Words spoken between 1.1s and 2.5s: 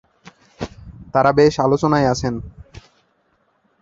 তারা বেশ আলোচনায় আছেন।